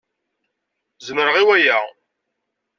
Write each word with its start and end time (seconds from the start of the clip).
Zemreɣ 1.07 1.35
i 1.37 1.43
waya. 1.47 1.77